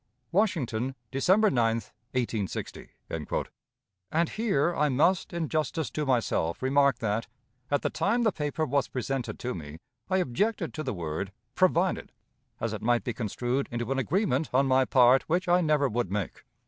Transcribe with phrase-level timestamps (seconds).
[0.31, 1.75] "Washington, December 9,
[2.15, 2.89] 1860."
[4.09, 7.27] And here I must, in justice to myself, remark that,
[7.69, 9.77] at the time the paper was presented to me,
[10.09, 12.11] I objected to the word "provided,"
[12.59, 16.11] as it might be construed into an agreement, on my part, which I never would
[16.11, 16.45] make.